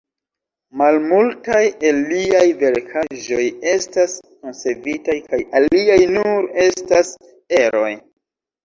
Malmultaj 0.79 1.59
el 1.89 1.99
liaj 2.13 2.41
verkaĵoj 2.63 3.45
estas 3.77 4.19
konservitaj 4.33 5.21
kaj 5.29 5.45
aliaj 5.63 6.03
nur 6.19 6.51
estas 6.69 7.17
eroj. 7.63 7.91